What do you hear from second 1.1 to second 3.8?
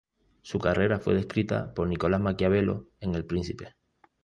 descrita por Nicolás Maquiavelo en "El Príncipe".